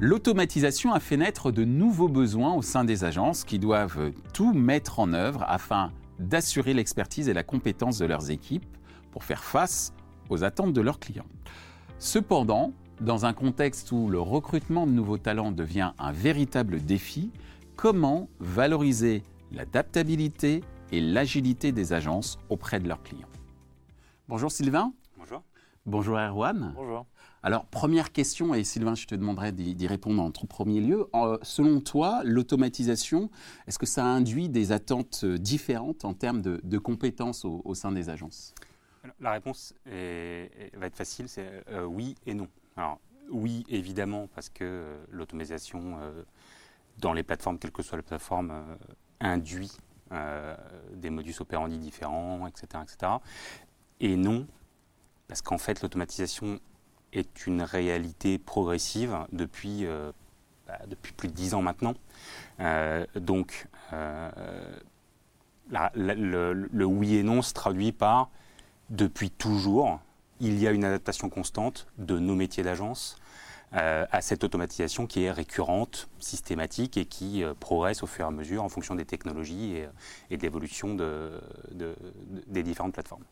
L'automatisation 0.00 0.92
a 0.92 1.00
fait 1.00 1.16
naître 1.16 1.50
de 1.50 1.64
nouveaux 1.64 2.08
besoins 2.08 2.54
au 2.54 2.62
sein 2.62 2.84
des 2.84 3.02
agences 3.02 3.42
qui 3.42 3.58
doivent 3.58 4.12
tout 4.32 4.52
mettre 4.52 5.00
en 5.00 5.12
œuvre 5.12 5.44
afin 5.48 5.90
d'assurer 6.20 6.72
l'expertise 6.72 7.28
et 7.28 7.32
la 7.32 7.42
compétence 7.42 7.98
de 7.98 8.06
leurs 8.06 8.30
équipes 8.30 8.76
pour 9.10 9.24
faire 9.24 9.42
face 9.42 9.92
aux 10.30 10.44
attentes 10.44 10.72
de 10.72 10.80
leurs 10.80 11.00
clients. 11.00 11.26
Cependant, 11.98 12.72
dans 13.00 13.26
un 13.26 13.32
contexte 13.32 13.90
où 13.90 14.08
le 14.08 14.20
recrutement 14.20 14.86
de 14.86 14.92
nouveaux 14.92 15.18
talents 15.18 15.50
devient 15.50 15.90
un 15.98 16.12
véritable 16.12 16.80
défi, 16.80 17.32
comment 17.74 18.28
valoriser 18.38 19.24
l'adaptabilité 19.50 20.62
et 20.92 21.00
l'agilité 21.00 21.72
des 21.72 21.92
agences 21.92 22.38
auprès 22.50 22.78
de 22.78 22.86
leurs 22.86 23.02
clients? 23.02 23.26
Bonjour 24.28 24.52
Sylvain. 24.52 24.92
Bonjour. 25.88 26.18
Erwan. 26.18 26.74
Bonjour. 26.74 27.06
Alors, 27.42 27.64
première 27.64 28.12
question, 28.12 28.52
et 28.52 28.62
Sylvain, 28.62 28.94
je 28.94 29.06
te 29.06 29.14
demanderai 29.14 29.52
d'y 29.52 29.86
répondre 29.86 30.22
en 30.22 30.30
tout 30.30 30.46
premier 30.46 30.82
lieu. 30.82 31.08
selon 31.40 31.80
toi, 31.80 32.20
l'automatisation, 32.24 33.30
est-ce 33.66 33.78
que 33.78 33.86
ça 33.86 34.04
induit 34.04 34.50
des 34.50 34.70
attentes 34.70 35.22
euh, 35.24 35.38
différentes 35.38 36.04
en 36.04 36.12
termes 36.12 36.42
de, 36.42 36.78
compétences 36.78 37.46
au, 37.46 37.74
sein 37.74 37.90
des 37.90 38.10
agences? 38.10 38.54
La 39.18 39.32
réponse 39.32 39.72
va 39.86 40.86
être 40.86 40.96
facile, 40.96 41.26
c'est 41.26 41.64
euh, 41.70 41.84
oui 41.84 42.16
et 42.26 42.34
non. 42.34 42.48
Alors, 42.76 43.00
oui, 43.30 43.64
évidemment, 43.70 44.28
parce 44.34 44.50
que 44.50 44.64
euh, 44.64 45.04
l'automatisation 45.10 45.98
dans 46.98 47.14
les 47.14 47.22
plateformes, 47.22 47.58
quelle 47.58 47.72
que 47.72 47.82
soit 47.82 47.96
la 47.96 48.02
plateforme, 48.02 48.52
induit 49.20 49.72
des 50.92 51.08
modus 51.08 51.36
operandi 51.40 51.78
différents, 51.78 52.46
etc., 52.46 52.82
etc. 52.82 53.12
Et 54.00 54.16
non, 54.16 54.46
parce 55.28 55.42
qu'en 55.42 55.58
fait, 55.58 55.82
l'automatisation 55.82 56.58
est 57.12 57.46
une 57.46 57.62
réalité 57.62 58.38
progressive 58.38 59.16
depuis, 59.32 59.86
euh, 59.86 60.10
bah, 60.66 60.78
plus 61.16 61.28
de 61.28 61.32
dix 61.32 61.54
ans 61.54 61.62
maintenant. 61.62 61.94
Euh, 62.60 63.06
donc, 63.14 63.66
euh, 63.92 64.30
le, 65.94 66.84
oui 66.84 67.16
et 67.16 67.22
non 67.22 67.42
se 67.42 67.52
traduit 67.52 67.92
par 67.92 68.30
depuis 68.90 69.30
toujours, 69.30 70.00
il 70.40 70.58
y 70.58 70.66
a 70.66 70.70
une 70.70 70.84
adaptation 70.84 71.28
constante 71.28 71.86
de 71.98 72.18
nos 72.18 72.34
métiers 72.34 72.62
d'agence 72.62 73.16
à 73.70 74.22
cette 74.22 74.44
automatisation 74.44 75.06
qui 75.06 75.24
est 75.24 75.30
récurrente, 75.30 76.08
systématique 76.20 76.96
et 76.96 77.04
qui 77.04 77.44
progresse 77.60 78.02
au 78.02 78.06
fur 78.06 78.24
et 78.24 78.28
à 78.28 78.30
mesure 78.30 78.64
en 78.64 78.70
fonction 78.70 78.94
des 78.94 79.04
technologies 79.04 79.76
et, 80.30 80.36
de 80.38 80.42
l'évolution 80.42 80.94
de, 80.94 81.38
des 82.46 82.62
différentes 82.62 82.94
plateformes. 82.94 83.24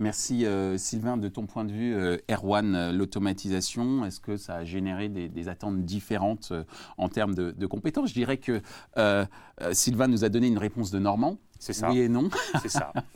Merci 0.00 0.46
euh, 0.46 0.78
Sylvain. 0.78 1.18
De 1.18 1.28
ton 1.28 1.44
point 1.44 1.66
de 1.66 1.72
vue, 1.72 1.94
euh, 1.94 2.16
Erwan, 2.30 2.74
euh, 2.74 2.90
l'automatisation, 2.90 4.06
est-ce 4.06 4.18
que 4.18 4.38
ça 4.38 4.54
a 4.54 4.64
généré 4.64 5.10
des, 5.10 5.48
attentes 5.48 5.84
différentes 5.84 6.54
en 6.96 7.08
termes 7.10 7.34
de, 7.34 7.66
compétences? 7.66 8.08
Je 8.08 8.14
dirais 8.14 8.38
que 8.38 8.62
Sylvain 9.72 10.08
nous 10.08 10.24
a 10.24 10.30
donné 10.30 10.46
une 10.46 10.58
réponse 10.58 10.90
de 10.90 10.98
Normand. 10.98 11.36
C'est 11.58 11.74
ça. 11.74 11.90
Oui 11.90 12.00
et 12.00 12.08
non. 12.08 12.30
C'est 12.62 12.70
ça. 12.70 12.90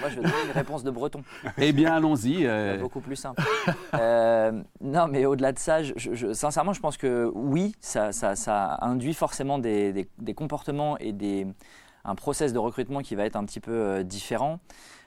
Moi, 0.00 0.10
je 0.10 0.16
vais 0.16 0.22
donner 0.22 0.44
une 0.44 0.52
réponse 0.52 0.84
de 0.84 0.90
Breton. 0.90 1.22
Eh 1.56 1.72
bien, 1.72 1.94
allons-y. 1.94 2.46
Beaucoup 2.78 3.00
plus 3.00 3.16
simple. 3.16 3.42
non, 3.94 5.08
mais 5.08 5.24
au-delà 5.24 5.52
de 5.52 5.58
ça, 5.58 5.82
je, 5.82 6.32
sincèrement, 6.34 6.74
je 6.74 6.80
pense 6.80 6.98
que 6.98 7.30
oui, 7.34 7.74
ça, 7.80 8.10
induit 8.82 9.14
forcément 9.14 9.58
des, 9.58 10.10
des 10.18 10.34
comportements 10.34 10.98
et 10.98 11.12
des, 11.12 11.46
un 12.04 12.14
process 12.14 12.52
de 12.52 12.58
recrutement 12.58 13.00
qui 13.00 13.14
va 13.14 13.24
être 13.24 13.36
un 13.36 13.44
petit 13.44 13.60
peu 13.60 14.04
différent. 14.04 14.60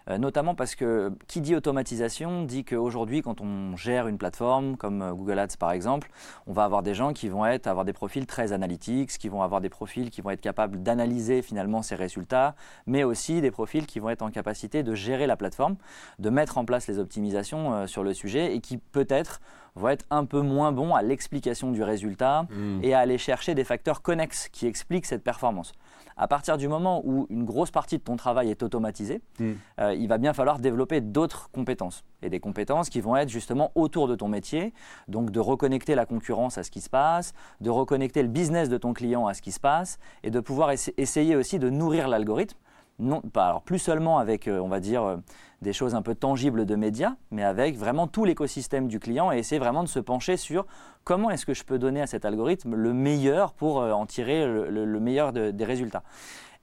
Euh, 0.09 0.17
notamment 0.17 0.55
parce 0.55 0.73
que 0.73 1.11
qui 1.27 1.41
dit 1.41 1.55
automatisation 1.55 2.43
dit 2.43 2.63
qu'aujourd'hui, 2.63 3.21
quand 3.21 3.39
on 3.39 3.75
gère 3.75 4.07
une 4.07 4.17
plateforme 4.17 4.75
comme 4.75 5.01
euh, 5.01 5.13
Google 5.13 5.37
Ads 5.37 5.57
par 5.59 5.71
exemple, 5.71 6.09
on 6.47 6.53
va 6.53 6.63
avoir 6.63 6.81
des 6.81 6.95
gens 6.95 7.13
qui 7.13 7.29
vont 7.29 7.45
être, 7.45 7.67
avoir 7.67 7.85
des 7.85 7.93
profils 7.93 8.25
très 8.25 8.51
analytiques, 8.51 9.11
qui 9.11 9.29
vont 9.29 9.43
avoir 9.43 9.61
des 9.61 9.69
profils 9.69 10.09
qui 10.09 10.21
vont 10.21 10.31
être 10.31 10.41
capables 10.41 10.81
d'analyser 10.81 11.41
finalement 11.41 11.83
ces 11.83 11.95
résultats, 11.95 12.55
mais 12.87 13.03
aussi 13.03 13.41
des 13.41 13.51
profils 13.51 13.85
qui 13.85 13.99
vont 13.99 14.09
être 14.09 14.23
en 14.23 14.31
capacité 14.31 14.81
de 14.81 14.95
gérer 14.95 15.27
la 15.27 15.37
plateforme, 15.37 15.75
de 16.17 16.29
mettre 16.29 16.57
en 16.57 16.65
place 16.65 16.87
les 16.87 16.97
optimisations 16.97 17.73
euh, 17.73 17.87
sur 17.87 18.03
le 18.03 18.13
sujet 18.13 18.55
et 18.55 18.59
qui 18.59 18.77
peut-être 18.77 19.39
vont 19.75 19.89
être 19.89 20.05
un 20.09 20.25
peu 20.25 20.41
moins 20.41 20.71
bons 20.71 20.95
à 20.95 21.03
l'explication 21.03 21.71
du 21.71 21.83
résultat 21.83 22.43
mmh. 22.49 22.83
et 22.83 22.93
à 22.93 22.99
aller 22.99 23.17
chercher 23.17 23.55
des 23.55 23.63
facteurs 23.63 24.01
connexes 24.01 24.49
qui 24.49 24.65
expliquent 24.65 25.05
cette 25.05 25.23
performance. 25.23 25.73
À 26.21 26.27
partir 26.27 26.57
du 26.57 26.67
moment 26.67 27.01
où 27.03 27.25
une 27.31 27.43
grosse 27.45 27.71
partie 27.71 27.97
de 27.97 28.03
ton 28.03 28.15
travail 28.15 28.51
est 28.51 28.61
automatisée, 28.61 29.21
mmh 29.39 29.53
il 29.97 30.07
va 30.07 30.19
bien 30.19 30.33
falloir 30.33 30.59
développer 30.59 31.01
d'autres 31.01 31.49
compétences. 31.51 32.03
Et 32.21 32.29
des 32.29 32.39
compétences 32.39 32.89
qui 32.89 33.01
vont 33.01 33.15
être 33.15 33.29
justement 33.29 33.71
autour 33.73 34.07
de 34.07 34.13
ton 34.13 34.27
métier, 34.27 34.73
donc 35.07 35.31
de 35.31 35.39
reconnecter 35.39 35.95
la 35.95 36.05
concurrence 36.05 36.59
à 36.59 36.63
ce 36.63 36.69
qui 36.69 36.81
se 36.81 36.89
passe, 36.89 37.33
de 37.61 37.71
reconnecter 37.71 38.21
le 38.21 38.27
business 38.27 38.69
de 38.69 38.77
ton 38.77 38.93
client 38.93 39.25
à 39.25 39.33
ce 39.33 39.41
qui 39.41 39.51
se 39.51 39.59
passe, 39.59 39.97
et 40.21 40.29
de 40.29 40.39
pouvoir 40.39 40.69
essayer 40.71 41.35
aussi 41.35 41.57
de 41.57 41.71
nourrir 41.71 42.07
l'algorithme. 42.07 42.57
Non, 43.01 43.23
alors 43.35 43.63
plus 43.63 43.79
seulement 43.79 44.19
avec, 44.19 44.47
euh, 44.47 44.59
on 44.59 44.67
va 44.67 44.79
dire, 44.79 45.03
euh, 45.03 45.17
des 45.63 45.73
choses 45.73 45.95
un 45.95 46.03
peu 46.03 46.13
tangibles 46.13 46.67
de 46.67 46.75
médias, 46.75 47.15
mais 47.31 47.43
avec 47.43 47.75
vraiment 47.75 48.05
tout 48.05 48.25
l'écosystème 48.25 48.87
du 48.87 48.99
client 48.99 49.31
et 49.31 49.39
essayer 49.39 49.57
vraiment 49.57 49.81
de 49.81 49.89
se 49.89 49.97
pencher 49.99 50.37
sur 50.37 50.67
comment 51.03 51.31
est-ce 51.31 51.47
que 51.47 51.55
je 51.55 51.63
peux 51.63 51.79
donner 51.79 52.03
à 52.03 52.07
cet 52.07 52.25
algorithme 52.25 52.75
le 52.75 52.93
meilleur 52.93 53.53
pour 53.53 53.81
euh, 53.81 53.91
en 53.91 54.05
tirer 54.05 54.45
le, 54.45 54.99
meilleur 54.99 55.33
des 55.33 55.65
résultats. 55.65 56.03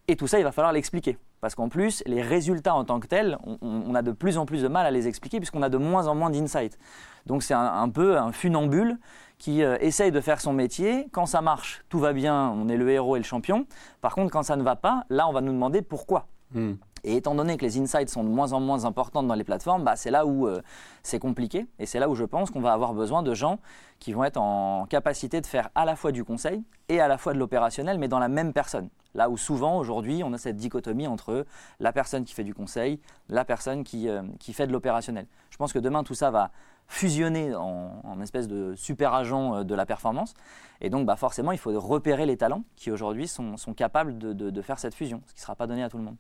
Et 0.06 0.14
tout 0.14 0.28
ça, 0.28 0.38
il 0.38 0.44
va 0.44 0.52
falloir 0.52 0.72
l'expliquer. 0.72 1.18
Parce 1.40 1.54
qu'en 1.54 1.68
plus, 1.68 2.02
les 2.06 2.22
résultats 2.22 2.74
en 2.74 2.84
tant 2.84 3.00
que 3.00 3.06
tels, 3.06 3.38
on, 3.62 3.94
a 3.94 4.02
de 4.02 4.12
plus 4.12 4.38
en 4.38 4.46
plus 4.46 4.62
de 4.62 4.68
mal 4.68 4.86
à 4.86 4.90
les 4.90 5.06
expliquer 5.06 5.38
puisqu'on 5.38 5.62
a 5.62 5.68
de 5.68 5.78
moins 5.78 6.08
en 6.08 6.14
moins 6.14 6.30
d'insights. 6.30 6.78
Donc 7.26 7.42
c'est 7.42 7.54
un, 7.54 7.88
peu 7.88 8.18
un 8.18 8.32
funambule 8.32 8.98
qui 9.38 9.62
euh, 9.62 9.76
essaye 9.80 10.10
de 10.10 10.20
faire 10.20 10.40
son 10.40 10.52
métier. 10.52 11.08
Quand 11.12 11.26
ça 11.26 11.40
marche, 11.40 11.84
tout 11.88 12.00
va 12.00 12.12
bien, 12.12 12.50
on 12.50 12.68
est 12.68 12.76
le 12.76 12.90
héros 12.90 13.16
et 13.16 13.20
le 13.20 13.24
champion. 13.24 13.66
Par 14.00 14.14
contre, 14.14 14.32
quand 14.32 14.42
ça 14.42 14.56
ne 14.56 14.62
va 14.62 14.74
pas, 14.74 15.04
là, 15.10 15.28
on 15.28 15.32
va 15.32 15.40
nous 15.40 15.52
demander 15.52 15.82
pourquoi. 15.82 16.26
Hmm. 16.54 16.74
Et 17.04 17.16
étant 17.16 17.34
donné 17.34 17.56
que 17.56 17.64
les 17.64 17.78
insights 17.78 18.08
sont 18.08 18.24
de 18.24 18.28
moins 18.28 18.52
en 18.52 18.60
moins 18.60 18.84
importantes 18.84 19.26
dans 19.26 19.34
les 19.34 19.44
plateformes, 19.44 19.84
bah, 19.84 19.96
c'est 19.96 20.10
là 20.10 20.26
où 20.26 20.46
euh, 20.46 20.60
c'est 21.02 21.18
compliqué. 21.18 21.66
Et 21.78 21.86
c'est 21.86 21.98
là 21.98 22.08
où 22.08 22.14
je 22.14 22.24
pense 22.24 22.50
qu'on 22.50 22.60
va 22.60 22.72
avoir 22.72 22.94
besoin 22.94 23.22
de 23.22 23.34
gens 23.34 23.58
qui 23.98 24.12
vont 24.12 24.24
être 24.24 24.38
en 24.38 24.86
capacité 24.86 25.40
de 25.40 25.46
faire 25.46 25.70
à 25.74 25.84
la 25.84 25.96
fois 25.96 26.12
du 26.12 26.24
conseil 26.24 26.62
et 26.88 27.00
à 27.00 27.08
la 27.08 27.18
fois 27.18 27.32
de 27.32 27.38
l'opérationnel, 27.38 27.98
mais 27.98 28.08
dans 28.08 28.18
la 28.18 28.28
même 28.28 28.52
personne. 28.52 28.88
Là 29.14 29.30
où 29.30 29.36
souvent, 29.36 29.78
aujourd'hui, 29.78 30.22
on 30.24 30.32
a 30.32 30.38
cette 30.38 30.56
dichotomie 30.56 31.06
entre 31.06 31.46
la 31.80 31.92
personne 31.92 32.24
qui 32.24 32.34
fait 32.34 32.44
du 32.44 32.54
conseil, 32.54 33.00
la 33.28 33.44
personne 33.44 33.82
qui, 33.82 34.08
euh, 34.08 34.22
fait 34.52 34.66
de 34.66 34.72
l'opérationnel. 34.72 35.26
Je 35.50 35.56
pense 35.56 35.72
que 35.72 35.78
demain, 35.78 36.04
tout 36.04 36.14
ça 36.14 36.30
va 36.30 36.50
fusionner 36.86 37.54
en, 37.54 38.00
en 38.04 38.20
espèce 38.20 38.48
de 38.48 38.74
super 38.76 39.14
agent 39.14 39.56
euh, 39.56 39.64
de 39.64 39.74
la 39.74 39.86
performance. 39.86 40.34
Et 40.80 40.90
donc, 40.90 41.06
bah, 41.06 41.16
forcément, 41.16 41.52
il 41.52 41.58
faut 41.58 41.78
repérer 41.80 42.26
les 42.26 42.36
talents 42.36 42.64
qui 42.76 42.90
aujourd'hui 42.90 43.28
sont, 43.28 43.56
capables 43.76 44.18
de 44.18 44.62
faire 44.62 44.78
cette 44.78 44.94
fusion, 44.94 45.22
ce 45.26 45.32
qui 45.32 45.40
ne 45.40 45.42
sera 45.42 45.56
pas 45.56 45.66
donné 45.66 45.82
à 45.82 45.88
tout 45.88 45.98
le 45.98 46.04
monde. 46.04 46.16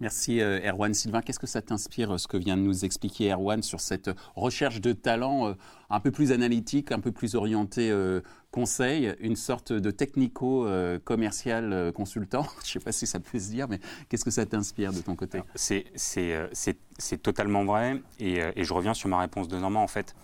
Merci 0.00 0.40
euh, 0.40 0.58
Erwan. 0.68 0.92
Sylvain, 0.94 1.22
qu'est-ce 1.22 1.38
que 1.38 1.46
ça 1.46 1.62
t'inspire 1.62 2.18
ce 2.18 2.26
que 2.26 2.36
vient 2.36 2.56
de 2.56 2.62
nous 2.62 2.84
expliquer 2.84 3.30
Erwan 3.30 3.62
sur 3.62 3.80
cette 3.80 4.10
recherche 4.34 4.80
de 4.80 4.92
talent 4.92 5.48
euh, 5.48 5.54
un 5.90 6.00
peu 6.00 6.10
plus 6.10 6.32
analytique, 6.32 6.90
un 6.90 6.98
peu 6.98 7.12
plus 7.12 7.36
orienté 7.36 7.90
euh, 7.90 8.20
conseil, 8.50 9.14
une 9.20 9.36
sorte 9.36 9.72
de 9.72 9.90
technico-commercial 9.92 11.92
consultant? 11.92 12.46
Je 12.64 12.70
ne 12.70 12.72
sais 12.72 12.80
pas 12.80 12.92
si 12.92 13.06
ça 13.06 13.20
peut 13.20 13.38
se 13.38 13.50
dire, 13.50 13.68
mais 13.68 13.78
qu'est-ce 14.08 14.24
que 14.24 14.32
ça 14.32 14.44
t'inspire 14.44 14.92
de 14.92 15.00
ton 15.00 15.14
côté? 15.14 15.40
C'est 15.54 17.22
totalement 17.22 17.64
vrai 17.64 18.02
et, 18.18 18.40
je 18.56 18.74
reviens 18.74 18.94
sur 18.94 19.08
ma 19.08 19.20
réponse 19.20 19.48
de 19.48 19.56
Normand. 19.56 19.82
En 19.82 19.88
fait, 19.88 20.16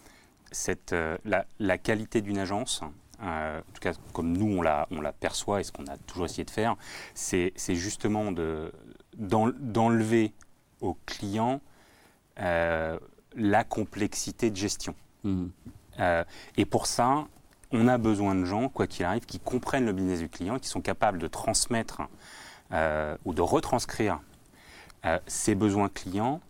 cette, 0.50 0.94
la, 1.24 1.78
qualité 1.78 2.20
d'une 2.20 2.38
agence, 2.38 2.82
en 3.20 3.60
tout 3.74 3.80
cas 3.80 3.92
comme 4.12 4.36
nous 4.36 4.58
on 4.58 4.62
la 4.62 5.12
perçoit 5.12 5.60
et 5.60 5.64
ce 5.64 5.72
qu'on 5.72 5.86
a 5.86 5.96
toujours 5.98 6.26
essayé 6.26 6.44
de 6.44 6.50
faire, 6.50 6.76
c'est 7.14 7.52
justement 7.68 8.32
de, 8.32 8.72
d'enlever 9.18 10.32
au 10.80 10.96
client 11.06 11.60
euh, 12.40 12.98
la 13.34 13.64
complexité 13.64 14.50
de 14.50 14.56
gestion. 14.56 14.94
Mmh. 15.24 15.46
Euh, 16.00 16.24
et 16.56 16.64
pour 16.64 16.86
ça, 16.86 17.26
on 17.72 17.88
a 17.88 17.98
besoin 17.98 18.34
de 18.34 18.44
gens, 18.44 18.68
quoi 18.68 18.86
qu'il 18.86 19.04
arrive, 19.04 19.26
qui 19.26 19.40
comprennent 19.40 19.86
le 19.86 19.92
business 19.92 20.20
du 20.20 20.28
client, 20.28 20.58
qui 20.58 20.68
sont 20.68 20.80
capables 20.80 21.18
de 21.18 21.26
transmettre 21.26 22.02
euh, 22.72 23.16
ou 23.24 23.34
de 23.34 23.42
retranscrire 23.42 24.20
ses 25.26 25.54
besoins 25.54 25.88
clients 25.88 26.40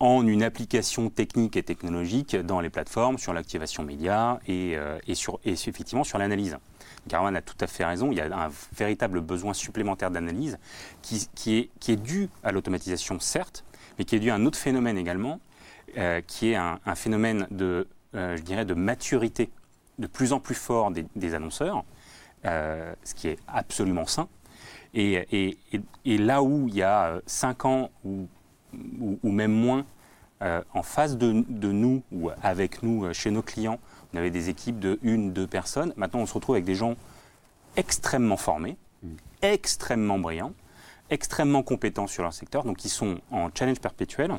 en 0.00 0.26
une 0.26 0.42
application 0.42 1.10
technique 1.10 1.56
et 1.56 1.62
technologique 1.62 2.36
dans 2.36 2.60
les 2.60 2.70
plateformes, 2.70 3.18
sur 3.18 3.32
l'activation 3.32 3.82
média 3.82 4.40
et, 4.46 4.76
et, 5.06 5.14
sur, 5.14 5.40
effectivement 5.44 6.04
sur 6.04 6.18
l'analyse. 6.18 6.56
Garwan 7.08 7.34
a 7.34 7.42
tout 7.42 7.56
à 7.60 7.66
fait 7.66 7.84
raison, 7.84 8.12
il 8.12 8.18
y 8.18 8.20
a 8.20 8.26
un 8.26 8.50
véritable 8.76 9.20
besoin 9.20 9.54
supplémentaire 9.54 10.10
d'analyse 10.10 10.58
qui, 11.02 11.28
est, 11.58 11.70
qui 11.80 11.92
est 11.92 11.96
dû 11.96 12.28
à 12.44 12.52
l'automatisation, 12.52 13.18
certes, 13.18 13.64
mais 13.98 14.04
qui 14.04 14.16
est 14.16 14.20
dû 14.20 14.30
à 14.30 14.34
un 14.34 14.46
autre 14.46 14.58
phénomène 14.58 14.98
également, 14.98 15.40
euh, 15.96 16.20
qui 16.26 16.50
est 16.50 16.56
un, 16.56 16.78
phénomène 16.94 17.46
de, 17.50 17.88
euh, 18.14 18.36
je 18.36 18.42
dirais, 18.42 18.64
de 18.64 18.74
maturité 18.74 19.50
de 19.98 20.06
plus 20.06 20.32
en 20.32 20.38
plus 20.38 20.54
fort 20.54 20.92
des, 20.92 21.34
annonceurs, 21.34 21.84
euh, 22.44 22.92
ce 23.02 23.14
qui 23.14 23.28
est 23.28 23.38
absolument 23.48 24.06
sain. 24.06 24.28
Et, 24.94 25.56
là 26.04 26.42
où 26.42 26.68
il 26.68 26.74
y 26.74 26.82
a 26.82 27.20
5 27.26 27.64
ans 27.64 27.90
ou, 29.00 29.18
ou, 29.22 29.30
même 29.30 29.52
moins, 29.52 29.84
en 30.40 30.82
face 30.84 31.16
de, 31.18 31.44
de, 31.48 31.72
nous 31.72 32.02
ou 32.12 32.30
avec 32.42 32.84
nous, 32.84 33.12
chez 33.12 33.30
nos 33.30 33.42
clients, 33.42 33.80
on 34.12 34.18
avait 34.18 34.30
des 34.30 34.48
équipes 34.48 34.78
de 34.78 34.98
une, 35.02 35.32
deux 35.32 35.46
personnes. 35.46 35.92
Maintenant, 35.96 36.20
on 36.20 36.26
se 36.26 36.34
retrouve 36.34 36.54
avec 36.54 36.64
des 36.64 36.76
gens 36.76 36.94
extrêmement 37.76 38.36
formés, 38.36 38.76
mm. 39.02 39.08
extrêmement 39.42 40.18
brillants, 40.18 40.52
extrêmement 41.10 41.62
compétents 41.62 42.06
sur 42.06 42.22
leur 42.22 42.32
secteur, 42.32 42.64
donc 42.64 42.76
qui 42.76 42.88
sont 42.88 43.18
en 43.30 43.48
challenge 43.54 43.80
perpétuel 43.80 44.32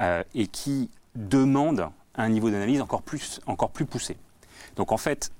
euh, 0.00 0.22
et 0.34 0.46
qui 0.46 0.90
demandent 1.14 1.88
un 2.14 2.28
niveau 2.28 2.50
d'analyse 2.50 2.80
encore 2.80 3.02
plus, 3.02 3.40
encore 3.46 3.70
plus 3.70 3.86
poussé. 3.86 4.16
Donc 4.76 4.92
en 4.92 4.96
fait, 4.96 5.30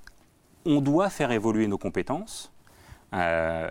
on 0.65 0.81
doit 0.81 1.11
faire 1.11 1.31
évoluer 1.31 1.67
nos 1.69 1.79
compétences, 1.79 2.51
euh, 3.15 3.69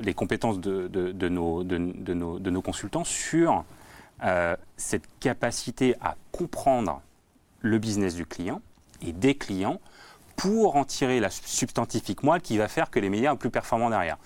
les 0.00 0.14
compétences 0.14 0.60
de, 0.60 0.88
nos, 1.28 1.62
de, 1.62 2.50
nos, 2.50 2.62
consultants 2.62 3.04
sur 3.04 3.64
euh, 4.24 4.56
cette 4.76 5.08
capacité 5.20 5.94
à 6.00 6.16
comprendre 6.32 7.02
le 7.60 7.78
business 7.78 8.14
du 8.14 8.26
client 8.26 8.60
et 9.00 9.12
des 9.12 9.36
clients 9.36 9.80
pour 10.36 10.76
en 10.76 10.84
tirer 10.84 11.20
la 11.20 11.30
substantifique 11.30 12.22
moelle 12.22 12.40
qui 12.40 12.58
va 12.58 12.68
faire 12.68 12.90
que 12.90 13.00
les 13.00 13.10
médias 13.10 13.30
sont 13.30 13.36
plus 13.36 13.50
performants 13.50 13.90
derrière. 13.90 14.18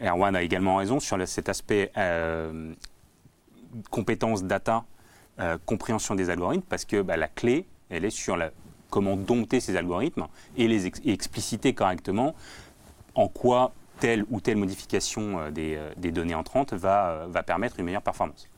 Erwan 0.00 0.34
a 0.34 0.42
également 0.42 0.76
raison 0.76 1.00
sur 1.00 1.16
cet 1.26 1.48
aspect 1.48 1.92
euh, 1.96 2.72
compétences 3.90 4.44
data, 4.44 4.84
euh, 5.38 5.58
compréhension 5.64 6.14
des 6.14 6.30
algorithmes, 6.30 6.66
parce 6.68 6.84
que 6.84 7.02
bah, 7.02 7.16
la 7.16 7.28
clé, 7.28 7.66
elle 7.90 8.04
est 8.04 8.10
sur 8.10 8.36
comment 8.90 9.16
dompter 9.16 9.60
ces 9.60 9.76
algorithmes 9.76 10.26
et 10.56 10.68
les 10.68 10.86
expliciter 10.86 11.74
correctement 11.74 12.34
en 13.14 13.28
quoi 13.28 13.72
telle 14.00 14.24
ou 14.30 14.40
telle 14.40 14.56
modification 14.56 15.40
euh, 15.56 15.92
des, 15.96 16.10
données 16.10 16.34
entrantes 16.34 16.74
va 16.74 17.42
permettre 17.46 17.78
une 17.78 17.86
meilleure 17.86 18.02
performance. 18.02 18.48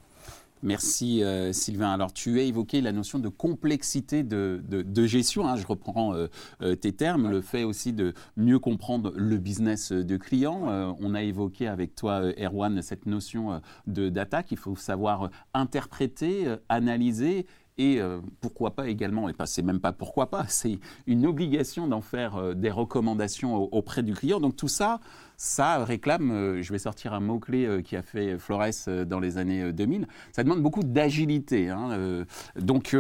Merci 0.65 1.23
euh, 1.23 1.53
Sylvain. 1.53 1.93
Alors 1.93 2.15
tu 2.15 2.41
as 2.41 2.43
évoqué 2.43 2.81
la 2.81 2.91
notion 2.91 3.19
de 3.19 3.29
complexité 3.29 4.23
de, 4.23 4.63
gestion, 5.07 5.47
hein. 5.47 5.57
je 5.57 5.67
reprends 5.67 6.15
euh, 6.15 6.29
euh, 6.63 6.75
tes 6.75 6.93
termes, 6.93 7.31
le 7.31 7.43
fait 7.43 7.65
aussi 7.65 7.93
de 7.93 8.15
mieux 8.39 8.59
comprendre 8.59 9.13
le 9.15 9.37
business 9.37 9.93
de 9.93 10.17
client. 10.17 10.95
on 11.01 11.15
a 11.15 11.23
évoqué 11.23 11.69
avec 11.69 11.95
toi 11.95 12.23
Erwan 12.39 12.81
cette 12.81 13.05
notion 13.05 13.61
de 13.87 14.09
data 14.09 14.43
qu'il 14.43 14.57
faut 14.57 14.75
savoir 14.75 15.29
interpréter, 15.53 16.47
analyser 16.71 17.47
et 17.79 18.01
pourquoi 18.41 18.75
pas 18.75 18.89
également, 18.89 19.29
et 19.29 19.33
pas 19.33 19.47
c'est 19.47 19.63
même 19.63 19.81
pas 19.81 19.93
pourquoi 19.93 20.31
pas, 20.31 20.45
c'est 20.49 20.79
une 21.07 21.27
obligation 21.27 21.87
d'en 21.89 22.01
faire 22.01 22.55
des 22.55 22.71
recommandations 22.71 23.57
auprès 23.75 24.03
du 24.03 24.15
client. 24.15 24.41
Donc 24.41 24.57
tout 24.57 24.69
ça, 24.69 25.01
ça 25.37 25.85
réclame, 25.85 26.31
euh, 26.31 26.63
je 26.63 26.73
vais 26.73 26.79
sortir 26.79 27.13
un 27.13 27.21
mot-clé 27.21 27.67
euh, 27.67 27.83
qui 27.83 27.97
a 27.97 28.03
fait 28.03 28.39
Flores 28.39 28.65
euh, 28.89 29.05
dans 29.05 29.21
les 29.21 29.39
années 29.39 29.73
2000, 29.73 30.07
ça 30.33 30.45
demande 30.45 30.63
beaucoup 30.63 30.83
d'agilité. 30.83 31.69
Hein, 31.69 32.25
donc 32.57 32.97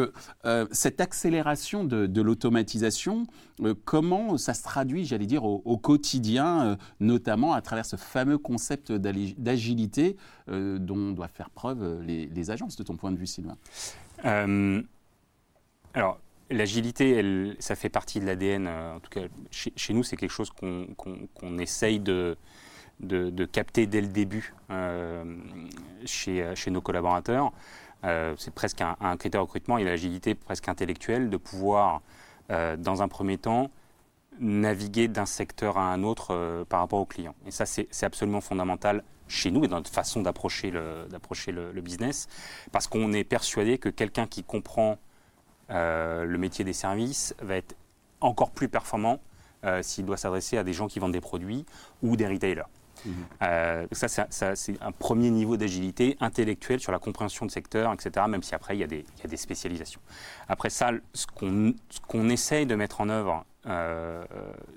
cette 0.71 1.00
accélération 1.00 1.85
de, 1.85 2.20
l'automatisation, 2.20 3.27
comment 3.85 4.37
ça 4.38 4.55
se 4.55 4.62
traduit, 4.62 5.05
j'allais 5.05 5.27
dire, 5.27 5.44
au, 5.44 5.79
quotidien, 5.79 6.77
notamment 7.00 7.53
à 7.53 7.61
travers 7.61 7.87
ce 7.87 7.97
fameux 7.97 8.38
concept 8.38 8.93
d'agilité 8.93 10.17
dont 10.49 11.12
doivent 11.12 11.32
faire 11.32 11.50
preuve 11.50 12.03
les, 12.03 12.27
les, 12.27 12.50
agences, 12.50 12.77
de 12.77 12.82
ton 12.82 12.97
point 12.97 13.12
de 13.12 13.19
vue, 13.19 13.27
Sylvain? 13.27 13.56
Alors, 14.25 16.19
L'agilité, 16.50 17.56
ça 17.59 17.75
fait 17.75 17.88
partie 17.88 18.21
de 18.21 18.26
l'ADN. 18.26 18.67
Euh, 18.67 18.97
en 18.97 19.00
tout 19.00 19.11
cas, 19.11 19.23
chez, 19.50 19.94
nous, 19.94 20.03
c'est 20.03 20.17
quelque 20.17 20.31
chose 20.31 20.50
qu'on 20.50 21.59
essaye 21.59 22.00
de, 22.00 22.37
capter 23.50 23.87
dès 23.87 24.03
le 24.03 24.09
début 24.09 24.55
euh, 24.71 25.25
chez, 26.05 26.71
nos 26.71 26.82
collaborateurs. 26.82 27.53
Euh, 28.05 28.35
c'est 28.37 28.53
presque 28.53 28.82
un, 28.82 29.17
critère 29.17 29.41
de 29.41 29.47
recrutement 29.47 29.79
et 29.79 29.85
l'agilité 29.85 30.35
presque 30.35 30.69
intellectuelle 30.69 31.31
de 31.31 31.37
pouvoir, 31.38 32.03
dans 32.50 33.03
un 33.03 33.09
premier 33.09 33.38
temps, 33.38 33.70
naviguer 34.38 35.09
d'un 35.09 35.25
secteur 35.25 35.79
à 35.79 35.93
un 35.93 36.03
autre 36.03 36.67
par 36.69 36.81
rapport 36.81 37.00
aux 37.00 37.06
clients. 37.06 37.35
Et 37.47 37.50
ça, 37.50 37.65
c'est 37.65 38.05
absolument 38.05 38.43
fondamental 38.43 39.03
chez 39.29 39.50
nous 39.50 39.65
et 39.65 39.69
dans 39.69 39.76
notre 39.76 39.91
façon 39.91 40.23
d'approcher 40.23 40.71
le, 40.71 41.81
business, 41.81 42.29
parce 42.73 42.87
qu'on 42.87 43.12
est 43.12 43.25
persuadé 43.25 43.79
que 43.79 43.88
quelqu'un 43.88 44.26
qui 44.26 44.43
comprend 44.43 44.99
euh, 45.71 46.25
le 46.25 46.38
métier 46.38 46.65
des 46.65 46.73
services 46.73 47.35
va 47.41 47.56
être 47.56 47.75
encore 48.21 48.50
plus 48.50 48.69
performant 48.69 49.21
euh, 49.65 49.82
s'il 49.82 50.05
doit 50.05 50.17
s'adresser 50.17 50.59
à 50.59 50.65
des 50.65 50.73
gens 50.73 50.88
qui 50.88 50.99
vendent 50.99 51.12
des 51.12 51.21
produits 51.21 51.65
ou 52.03 52.17
des 52.17 52.26
retailers. 52.26 52.67
Euh, 53.43 53.87
ça, 53.93 54.26
c'est 54.55 54.82
un 54.82 54.93
premier 54.93 55.31
niveau 55.31 55.56
d'agilité 55.56 56.17
intellectuelle 56.20 56.81
sur 56.81 56.93
la 56.93 56.99
compréhension 56.99 57.46
de 57.46 57.50
secteur, 57.50 57.93
etc., 57.93 58.26
même 58.29 58.43
si 58.43 58.55
après, 58.55 58.76
il 58.76 58.81
y 58.81 58.85
a 58.85 58.87
des, 58.87 59.05
il 59.17 59.23
y 59.23 59.26
a 59.26 59.29
des 59.29 59.37
spécialisations. 59.37 60.00
Après 60.49 60.70
ça, 60.70 60.91
ce 61.12 61.26
qu'on 61.26 61.75
qu'on 62.08 62.29
essaye 62.29 62.67
de 62.67 62.75
mettre 62.75 63.00
en 63.00 63.08
œuvre 63.08 63.44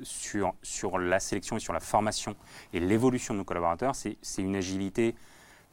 sur, 0.02 0.54
sur 0.62 0.98
la 0.98 1.20
sélection 1.20 1.58
et 1.58 1.60
sur 1.60 1.74
la 1.74 1.82
formation 1.82 2.36
et 2.74 2.80
l'évolution 2.80 3.34
de 3.34 3.40
nos 3.40 3.44
collaborateurs, 3.44 3.96
c'est 3.96 4.42
une 4.42 4.56
agilité, 4.56 5.14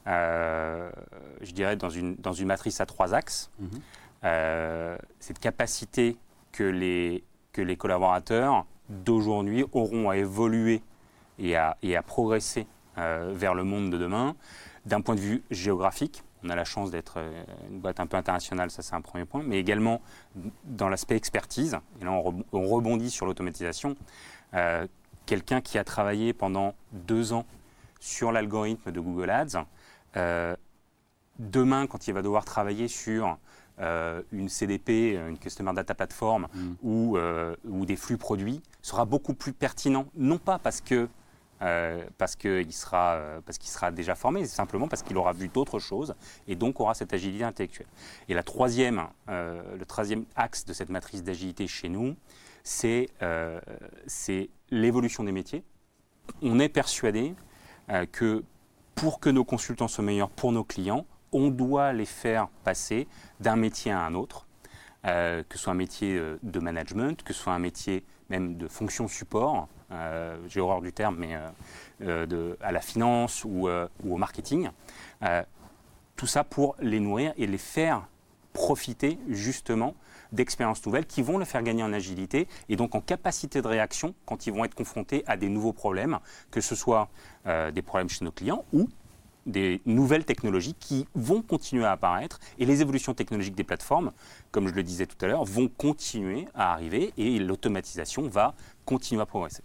je 0.05 1.51
dirais, 1.53 1.75
dans 1.75 1.89
une, 1.89 2.15
dans 2.15 2.33
une 2.33 2.47
matrice 2.47 2.81
à 2.81 2.85
trois 2.85 3.13
axes. 3.13 3.49
Mhm. 3.59 3.69
Euh, 4.25 4.97
cette 5.19 5.39
capacité 5.39 6.17
que 6.51 6.63
les, 6.63 7.23
que 7.53 7.61
les 7.61 7.77
collaborateurs 7.77 8.65
d'aujourd'hui 8.89 9.63
auront 9.71 10.09
à 10.09 10.17
évoluer 10.17 10.81
et 11.39 11.55
à, 11.55 11.77
et 11.81 11.95
à 11.95 12.01
progresser 12.01 12.67
euh, 12.97 13.31
vers 13.33 13.53
le 13.53 13.63
monde 13.63 13.91
de 13.91 13.97
demain. 13.97 14.35
D'un 14.85 15.01
point 15.01 15.15
de 15.15 15.19
vue 15.19 15.43
géographique, 15.49 16.23
on 16.43 16.49
a 16.49 16.55
la 16.55 16.65
chance 16.65 16.91
d'être 16.91 17.15
euh, 17.17 17.43
une 17.69 17.79
boîte 17.79 17.99
un 17.99 18.07
peu 18.07 18.17
internationale, 18.17 18.69
ça 18.69 18.81
c'est 18.81 18.95
un 18.95 19.01
premier 19.01 19.25
point, 19.25 19.43
mais 19.43 19.59
également 19.59 20.01
dans 20.63 20.89
l'aspect 20.89 21.15
expertise, 21.15 21.77
et 22.01 22.05
là 22.05 22.11
on, 22.11 22.67
rebondit 22.67 23.09
sur 23.09 23.25
l'automatisation, 23.25 23.95
quelqu'un 25.25 25.59
qui 25.59 25.77
a 25.77 25.83
travaillé 25.83 26.33
pendant 26.33 26.75
deux 26.93 27.33
ans 27.33 27.45
sur 27.99 28.31
l'algorithme 28.31 28.91
de 28.91 28.99
Google 28.99 29.29
Ads, 29.29 29.65
demain 31.39 31.87
quand 31.87 32.07
il 32.07 32.13
va 32.13 32.21
devoir 32.21 32.45
travailler 32.45 32.87
sur 32.87 33.37
euh, 33.81 34.21
une 34.31 34.47
CDP, 34.47 35.19
une 35.27 35.37
Customer 35.37 35.73
Data 35.73 35.93
Platform 35.93 36.47
mm. 36.53 36.73
ou, 36.81 37.17
euh, 37.17 37.57
ou, 37.65 37.85
des 37.85 37.97
flux 37.97 38.17
produits 38.17 38.61
sera 38.81 39.03
beaucoup 39.03 39.33
plus 39.33 39.51
pertinent, 39.51 40.05
non 40.15 40.37
pas 40.37 40.59
parce 40.59 40.79
que 40.79 41.09
euh, 41.61 42.03
parce 42.17 42.35
qu'il 42.35 42.73
sera, 42.73 43.19
parce 43.45 43.57
qu'il 43.57 43.69
sera 43.69 43.91
déjà 43.91 44.15
formé, 44.15 44.45
simplement 44.45 44.87
parce 44.87 45.03
qu'il 45.03 45.17
aura 45.17 45.33
vu 45.33 45.47
d'autres 45.47 45.79
choses 45.79 46.15
et 46.47 46.55
donc 46.55 46.79
aura 46.79 46.93
cette 46.93 47.13
agilité 47.13 47.43
intellectuelle. 47.43 47.87
Et 48.27 48.33
la 48.33 48.43
troisième, 48.43 49.03
le 49.27 49.83
troisième 49.85 50.25
axe 50.35 50.65
de 50.65 50.73
cette 50.73 50.89
matrice 50.89 51.23
d'agilité 51.23 51.67
chez 51.67 51.89
nous, 51.89 52.15
c'est 52.63 53.09
l'évolution 54.69 55.23
des 55.23 55.31
métiers. 55.31 55.63
On 56.41 56.59
est 56.59 56.69
persuadé 56.69 57.35
que 58.11 58.43
pour 58.95 59.19
que 59.19 59.29
nos 59.29 59.43
consultants 59.43 59.87
soient 59.87 60.03
meilleurs 60.03 60.29
pour 60.29 60.51
nos 60.51 60.63
clients, 60.63 61.05
on 61.35 61.49
doit 61.49 61.91
les 61.91 62.05
faire 62.05 62.47
passer 62.63 63.07
d'un 63.41 63.57
métier 63.57 63.91
à 63.91 63.99
un 63.99 64.15
autre, 64.15 64.47
euh, 65.05 65.43
que 65.47 65.57
ce 65.57 65.65
soit 65.65 65.73
un 65.73 65.75
métier 65.75 66.17
euh, 66.17 66.39
de 66.43 66.59
management, 66.59 67.21
que 67.23 67.33
ce 67.33 67.43
soit 67.43 67.53
un 67.53 67.59
métier 67.59 68.05
même 68.29 68.57
de 68.57 68.67
fonction 68.67 69.07
support, 69.07 69.55
euh, 69.57 69.65
j'ai 70.47 70.59
horreur 70.59 70.81
du 70.81 70.91
terme, 70.93 71.17
mais 71.17 71.35
à 72.61 72.71
la 72.71 72.81
finance 72.81 73.43
ou, 73.45 73.67
au 73.69 74.17
marketing. 74.17 74.69
tout 76.15 76.27
ça 76.27 76.43
pour 76.43 76.75
les 76.79 76.99
nourrir 76.99 77.33
et 77.37 77.47
les 77.47 77.57
faire 77.57 78.07
profiter 78.53 79.19
justement 79.27 79.95
d'expériences 80.31 80.85
nouvelles 80.85 81.05
qui 81.05 81.21
vont 81.21 81.37
les 81.37 81.45
faire 81.45 81.61
gagner 81.61 81.83
en 81.83 81.91
agilité 81.91 82.47
et 82.69 82.75
donc 82.77 82.95
en 82.95 83.01
capacité 83.01 83.61
de 83.61 83.67
réaction 83.67 84.15
quand 84.25 84.47
ils 84.47 84.53
vont 84.53 84.63
être 84.63 84.75
confrontés 84.75 85.23
à 85.27 85.37
des 85.37 85.49
nouveaux 85.49 85.73
problèmes, 85.73 86.19
que 86.51 86.61
ce 86.61 86.75
soit 86.75 87.09
des 87.45 87.81
problèmes 87.81 88.09
chez 88.09 88.23
nos 88.25 88.31
clients 88.31 88.65
ou 88.73 88.89
des 89.45 89.81
nouvelles 89.85 90.25
technologies 90.25 90.73
qui 90.73 91.07
vont 91.13 91.41
continuer 91.41 91.85
à 91.85 91.91
apparaître 91.91 92.39
et 92.57 92.65
les 92.65 92.81
évolutions 92.81 93.13
technologiques 93.13 93.55
des 93.55 93.63
plateformes, 93.63 94.11
comme 94.51 94.67
je 94.67 94.73
le 94.73 94.83
disais 94.83 95.05
tout 95.05 95.17
à 95.23 95.27
l'heure, 95.27 95.45
vont 95.45 95.67
continuer 95.67 96.47
à 96.55 96.73
arriver 96.73 97.13
et 97.17 97.39
l'automatisation 97.39 98.27
va 98.27 98.55
continuer 98.85 99.21
à 99.21 99.25
progresser. 99.25 99.63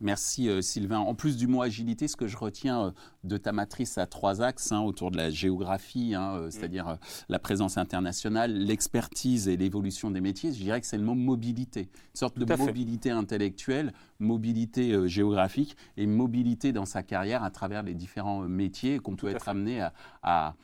Merci 0.00 0.48
euh, 0.48 0.62
Sylvain. 0.62 0.98
En 0.98 1.14
plus 1.14 1.36
du 1.36 1.46
mot 1.46 1.60
agilité, 1.60 2.08
ce 2.08 2.16
que 2.16 2.26
je 2.26 2.38
retiens 2.38 2.86
euh, 2.86 2.90
de 3.22 3.36
ta 3.36 3.52
matrice 3.52 3.98
à 3.98 4.06
trois 4.06 4.40
axes 4.40 4.72
hein, 4.72 4.80
autour 4.80 5.10
de 5.10 5.18
la 5.18 5.28
géographie, 5.28 6.14
hein, 6.14 6.36
euh, 6.36 6.50
c'est-à-dire 6.50 6.96
la 7.28 7.38
présence 7.38 7.76
internationale, 7.76 8.50
l'expertise 8.50 9.46
et 9.46 9.58
l'évolution 9.58 10.10
des 10.10 10.22
métiers, 10.22 10.52
je 10.52 10.58
dirais 10.58 10.80
que 10.80 10.86
c'est 10.86 10.96
le 10.96 11.04
mot 11.04 11.14
mobilité. 11.14 11.80
Une 11.80 12.14
sorte 12.14 12.38
de 12.38 12.56
mobilité 12.56 13.10
intellectuelle, 13.10 13.92
mobilité 14.18 15.06
géographique 15.06 15.76
et 15.98 16.06
mobilité 16.06 16.72
dans 16.72 16.86
sa 16.86 17.02
carrière 17.02 17.44
à 17.44 17.50
travers 17.50 17.82
les 17.82 17.94
différents 17.94 18.40
métiers 18.40 18.98
qu'on 19.00 19.16
peut 19.16 19.28
être 19.28 19.48
amené 19.48 19.86
à, 20.22 20.54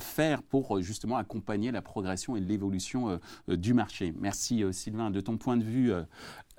faire 0.00 0.42
pour 0.42 0.80
justement 0.80 1.16
accompagner 1.16 1.70
la 1.70 1.82
progression 1.82 2.36
et 2.36 2.40
l'évolution 2.40 3.20
du 3.48 3.74
marché. 3.74 4.14
Merci 4.18 4.64
Sylvain. 4.72 5.10
De 5.10 5.20
ton 5.20 5.36
point 5.36 5.56
de 5.56 5.64
vue, 5.64 5.92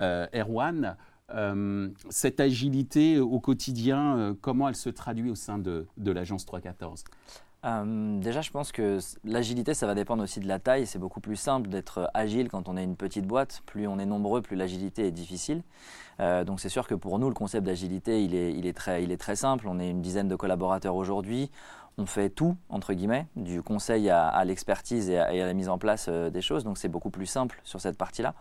Erwan, 0.00 0.96
euh, 1.34 1.88
cette 2.10 2.40
agilité 2.40 3.18
au 3.18 3.40
quotidien, 3.40 4.16
euh, 4.16 4.34
comment 4.40 4.68
elle 4.68 4.76
se 4.76 4.90
traduit 4.90 5.30
au 5.30 5.34
sein 5.34 5.58
de, 5.58 5.86
l'agence 5.98 6.46
314 6.46 7.04
euh, 7.64 8.18
déjà, 8.18 8.40
je 8.40 8.50
pense 8.50 8.72
que 8.72 8.98
l'agilité, 9.22 9.72
ça 9.72 9.86
va 9.86 9.94
dépendre 9.94 10.24
aussi 10.24 10.40
de 10.40 10.48
la 10.48 10.58
taille. 10.58 10.84
C'est 10.84 10.98
beaucoup 10.98 11.20
plus 11.20 11.36
simple 11.36 11.68
d'être 11.68 12.10
agile 12.12 12.48
quand 12.48 12.68
on 12.68 12.76
est 12.76 12.82
une 12.82 12.96
petite 12.96 13.24
boîte. 13.24 13.62
Plus 13.66 13.86
on 13.86 14.00
est 14.00 14.04
nombreux, 14.04 14.42
plus 14.42 14.56
l'agilité 14.56 15.06
est 15.06 15.12
difficile. 15.12 15.62
Donc 16.18 16.58
c'est 16.58 16.68
sûr 16.68 16.88
que 16.88 16.96
pour 16.96 17.20
nous, 17.20 17.28
le 17.28 17.34
concept 17.34 17.64
d'agilité, 17.64 18.24
il 18.24 18.34
est, 18.34 18.52
il, 18.52 18.66
est 18.66 18.76
il 19.00 19.12
est 19.12 19.16
très 19.16 19.36
simple. 19.36 19.68
On 19.68 19.78
est 19.78 19.90
une 19.90 20.02
dizaine 20.02 20.26
de 20.26 20.34
collaborateurs 20.34 20.96
aujourd'hui 20.96 21.52
on 21.98 22.06
fait 22.06 22.30
tout, 22.30 22.56
entre 22.68 22.94
guillemets, 22.94 23.26
du 23.36 23.62
conseil 23.62 24.08
à, 24.10 24.44
l'expertise 24.44 25.10
et, 25.10 25.18
à 25.18 25.46
la 25.46 25.52
mise 25.52 25.68
en 25.68 25.78
place 25.78 26.06
euh, 26.08 26.30
des 26.30 26.40
choses. 26.40 26.64
Donc 26.64 26.78
c'est 26.78 26.88
beaucoup 26.88 27.10
plus 27.10 27.26
simple 27.26 27.60
sur 27.64 27.80
cette 27.80 27.98
partie-là. 27.98 28.34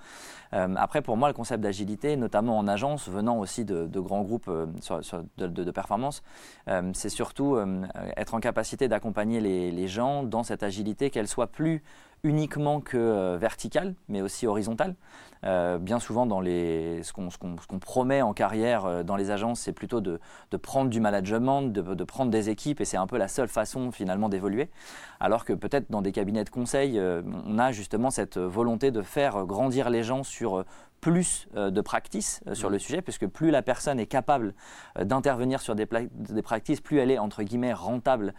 Euh, 0.54 0.74
après, 0.78 1.02
pour 1.02 1.18
moi, 1.18 1.28
le 1.28 1.34
concept 1.34 1.62
d'agilité, 1.62 2.16
notamment 2.16 2.58
en 2.58 2.68
agence, 2.68 3.10
venant 3.10 3.38
aussi 3.40 3.66
de, 3.66 4.00
grands 4.00 4.22
groupes 4.22 4.48
euh, 4.48 4.68
de, 5.38 5.72
performance, 5.72 6.24
c'est 6.94 7.10
surtout 7.10 7.58
être 8.18 8.34
en 8.34 8.40
capacité 8.40 8.88
d'accompagner 8.88 9.40
les, 9.40 9.72
les, 9.72 9.88
gens 9.88 10.24
dans 10.24 10.44
cette 10.44 10.64
agilité, 10.64 11.10
qu'elle 11.10 11.28
soit 11.28 11.48
plus 11.48 11.84
uniquement 12.24 12.82
que 12.82 12.98
euh, 12.98 13.38
verticale, 13.38 13.96
mais 14.08 14.22
aussi 14.22 14.46
horizontale. 14.48 14.96
Euh, 15.44 15.80
bien 15.80 16.00
souvent, 16.00 16.28
ce 16.30 17.12
qu'on 17.14 17.80
promet 17.80 18.22
en 18.22 18.34
carrière 18.34 18.86
euh, 18.86 19.04
dans 19.04 19.16
les 19.16 19.32
agences, 19.32 19.62
c'est 19.62 19.74
plutôt 19.74 20.00
de, 20.00 20.20
prendre 20.62 20.90
du 20.92 21.00
management, 21.00 21.64
de, 21.64 22.04
prendre 22.04 22.30
des 22.30 22.50
équipes, 22.50 22.80
et 22.80 22.86
c'est 22.86 22.98
un 22.98 23.08
peu 23.08 23.18
la 23.18 23.28
seule 23.28 23.48
façon 23.48 23.92
finalement 23.92 24.30
d'évoluer. 24.30 24.70
Alors 25.20 25.46
que 25.46 25.54
peut-être 25.54 25.90
dans 25.90 26.04
des 26.04 26.12
cabinets 26.12 26.44
de 26.44 26.50
conseil, 26.50 27.00
on 27.00 27.58
a 27.60 27.72
justement 27.72 28.12
cette 28.12 28.38
volonté 28.38 28.92
de 28.92 29.02
faire 29.02 29.46
grandir 29.46 29.90
les 29.90 30.04
gens 30.04 30.24
sur 30.24 30.64
plus 31.02 31.48
euh, 31.56 31.72
de 31.72 31.82
practice 31.82 32.42
euh, 32.48 32.54
sur 32.54 32.70
le 32.70 32.80
sujet, 32.80 33.02
puisque 33.02 33.28
plus 33.28 33.50
la 33.52 33.64
personne 33.64 34.00
est 34.00 34.06
capable 34.06 34.54
euh, 34.98 35.04
d'intervenir 35.04 35.60
sur 35.60 35.76
des, 35.76 35.88
des 36.12 36.42
practices, 36.44 36.80
plus 36.80 37.00
elle 37.00 37.12
est 37.12 37.18
entre 37.18 37.44
guillemets 37.44 37.74
rentable 37.74 38.34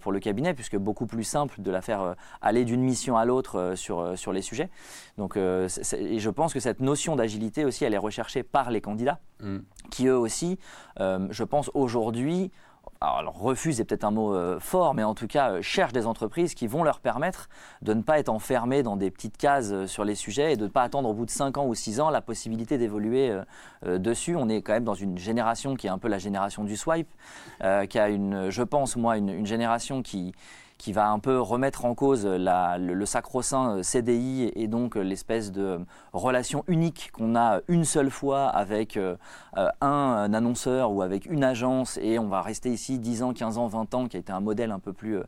pour 0.00 0.10
le 0.10 0.18
cabinet, 0.18 0.54
puisque 0.54 0.76
beaucoup 0.76 1.06
plus 1.06 1.22
simple 1.22 1.60
de 1.60 1.70
la 1.70 1.80
faire 1.82 2.16
aller 2.42 2.64
d'une 2.64 2.80
mission 2.80 3.16
à 3.16 3.24
l'autre 3.24 3.74
sur, 3.76 4.18
sur 4.18 4.32
les 4.32 4.42
sujets. 4.42 4.70
Donc, 5.18 5.36
et 5.36 6.18
je 6.18 6.30
pense 6.30 6.52
que 6.52 6.58
cette 6.58 6.80
notion 6.80 7.14
d'agilité 7.14 7.64
aussi, 7.64 7.84
elle 7.84 7.94
est 7.94 7.98
recherchée 7.98 8.42
par 8.42 8.72
les 8.72 8.80
candidats, 8.80 9.20
mm. 9.40 9.58
qui 9.92 10.08
eux 10.08 10.18
aussi, 10.18 10.58
je 10.98 11.44
pense 11.44 11.70
aujourd'hui, 11.74 12.50
alors, 13.00 13.38
refuse 13.38 13.80
est 13.80 13.84
peut-être 13.84 14.04
un 14.04 14.10
mot 14.10 14.34
euh, 14.34 14.58
fort, 14.58 14.94
mais 14.94 15.04
en 15.04 15.14
tout 15.14 15.28
cas 15.28 15.52
euh, 15.52 15.62
cherche 15.62 15.92
des 15.92 16.06
entreprises 16.06 16.54
qui 16.54 16.66
vont 16.66 16.82
leur 16.82 16.98
permettre 16.98 17.48
de 17.80 17.94
ne 17.94 18.02
pas 18.02 18.18
être 18.18 18.28
enfermés 18.28 18.82
dans 18.82 18.96
des 18.96 19.10
petites 19.12 19.36
cases 19.36 19.70
euh, 19.70 19.86
sur 19.86 20.04
les 20.04 20.16
sujets 20.16 20.52
et 20.52 20.56
de 20.56 20.64
ne 20.64 20.68
pas 20.68 20.82
attendre 20.82 21.08
au 21.08 21.14
bout 21.14 21.24
de 21.24 21.30
5 21.30 21.58
ans 21.58 21.66
ou 21.66 21.74
6 21.74 22.00
ans 22.00 22.10
la 22.10 22.20
possibilité 22.20 22.76
d'évoluer 22.76 23.32
dessus. 23.86 24.34
On 24.36 24.48
est 24.48 24.62
quand 24.62 24.72
même 24.72 24.84
dans 24.84 24.94
une 24.94 25.16
génération 25.16 25.76
qui 25.76 25.86
est 25.86 25.90
un 25.90 25.98
peu 25.98 26.08
la 26.08 26.18
génération 26.18 26.64
du 26.64 26.76
swipe, 26.76 27.08
qui 27.88 27.98
a 27.98 28.08
une, 28.08 28.50
je 28.50 28.62
pense 28.62 28.96
moi, 28.96 29.16
une 29.16 29.46
génération 29.46 30.02
qui 30.02 30.34
qui 30.78 30.92
va 30.92 31.10
un 31.10 31.18
peu 31.18 31.40
remettre 31.40 31.84
en 31.84 31.94
cause 31.94 32.24
le, 32.24 33.04
sacro-saint 33.04 33.78
euh, 33.78 33.82
CDI 33.82 34.52
et 34.54 34.68
donc 34.68 34.96
euh, 34.96 35.00
l'espèce 35.00 35.50
de 35.50 35.62
euh, 35.62 35.78
relation 36.12 36.62
unique 36.68 37.10
qu'on 37.12 37.34
a 37.34 37.60
une 37.66 37.84
seule 37.84 38.10
fois 38.10 38.46
avec 38.46 38.98
un, 39.56 40.32
annonceur 40.32 40.92
ou 40.92 41.02
avec 41.02 41.26
une 41.26 41.42
agence 41.42 41.98
et 42.00 42.18
on 42.18 42.28
va 42.28 42.42
rester 42.42 42.70
ici 42.70 42.98
10 42.98 43.22
ans, 43.24 43.32
15 43.32 43.58
ans, 43.58 43.66
20 43.66 43.94
ans, 43.94 44.06
qui 44.06 44.16
a 44.16 44.20
été 44.20 44.32
un 44.32 44.40
modèle 44.40 44.70
un 44.70 44.78
peu 44.78 44.92
plus 44.92 45.18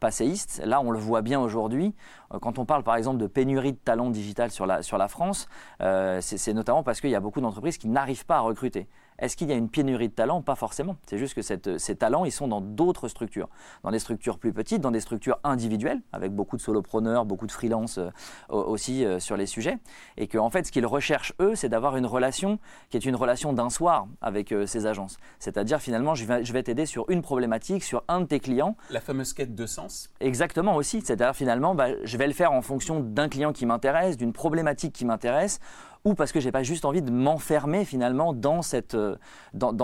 passéiste. 0.00 0.60
Là, 0.64 0.80
on 0.80 0.90
le 0.90 0.98
voit 0.98 1.22
bien 1.22 1.40
aujourd'hui. 1.40 1.94
Quand 2.40 2.58
on 2.58 2.64
parle 2.64 2.82
par 2.82 2.96
exemple 2.96 3.18
de 3.18 3.26
pénurie 3.26 3.72
de 3.72 3.78
talent 3.78 4.10
digital 4.10 4.50
sur 4.50 4.66
la, 4.66 4.82
sur 4.82 4.98
la 4.98 5.08
France, 5.08 5.48
c'est 5.78 6.52
notamment 6.52 6.82
parce 6.82 7.00
qu'il 7.00 7.10
y 7.10 7.14
a 7.14 7.20
beaucoup 7.20 7.40
d'entreprises 7.40 7.78
qui 7.78 7.88
n'arrivent 7.88 8.26
pas 8.26 8.36
à 8.36 8.40
recruter. 8.40 8.88
Est-ce 9.18 9.36
qu'il 9.36 9.48
y 9.48 9.52
a 9.52 9.56
une 9.56 9.68
pénurie 9.68 10.08
de 10.08 10.14
talents 10.14 10.42
Pas 10.42 10.54
forcément. 10.54 10.96
C'est 11.06 11.18
juste 11.18 11.34
que 11.34 11.42
ces 11.42 11.96
talents, 11.96 12.24
ils 12.24 12.32
sont 12.32 12.48
dans 12.48 12.60
d'autres 12.60 13.08
structures. 13.08 13.48
Dans 13.82 13.90
des 13.90 13.98
structures 13.98 14.38
plus 14.38 14.52
petites, 14.52 14.80
dans 14.80 14.90
des 14.90 15.00
structures 15.00 15.38
individuelles, 15.44 16.00
avec 16.12 16.32
beaucoup 16.32 16.56
de 16.56 16.62
solopreneurs, 16.62 17.24
beaucoup 17.24 17.46
de 17.46 17.52
freelance 17.52 17.98
euh, 17.98 18.10
aussi 18.48 19.04
euh, 19.04 19.18
sur 19.18 19.36
les 19.36 19.46
sujets. 19.46 19.78
Et 20.16 20.26
qu'en 20.26 20.46
en 20.46 20.50
fait, 20.50 20.66
ce 20.66 20.72
qu'ils 20.72 20.86
recherchent, 20.86 21.32
eux, 21.40 21.54
c'est 21.54 21.68
d'avoir 21.68 21.96
une 21.96 22.06
relation 22.06 22.58
qui 22.90 22.96
est 22.96 23.04
une 23.04 23.16
relation 23.16 23.52
d'un 23.52 23.70
soir 23.70 24.06
avec 24.20 24.52
euh, 24.52 24.66
ces 24.66 24.86
agences. 24.86 25.16
C'est-à-dire, 25.38 25.80
finalement, 25.80 26.14
je 26.14 26.24
vais, 26.24 26.44
je 26.44 26.52
vais 26.52 26.62
t'aider 26.62 26.86
sur 26.86 27.08
une 27.10 27.22
problématique, 27.22 27.82
sur 27.82 28.04
un 28.08 28.20
de 28.20 28.26
tes 28.26 28.40
clients. 28.40 28.76
La 28.90 29.00
fameuse 29.00 29.32
quête 29.32 29.54
de 29.54 29.66
sens 29.66 30.10
Exactement 30.20 30.76
aussi. 30.76 31.00
C'est-à-dire, 31.00 31.34
finalement, 31.34 31.74
bah, 31.74 31.88
je 32.04 32.16
vais 32.16 32.26
le 32.26 32.32
faire 32.32 32.52
en 32.52 32.62
fonction 32.62 33.00
d'un 33.00 33.28
client 33.28 33.52
qui 33.52 33.66
m'intéresse, 33.66 34.16
d'une 34.16 34.32
problématique 34.32 34.92
qui 34.92 35.04
m'intéresse 35.04 35.60
ou 36.06 36.14
parce 36.14 36.30
que 36.30 36.38
j'ai 36.38 36.52
pas 36.52 36.62
juste 36.62 36.84
envie 36.84 37.02
de 37.02 37.10
m'enfermer 37.10 37.84
finalement 37.84 38.32
dans, 38.32 38.62
cette, 38.62 38.94
euh, 38.94 39.16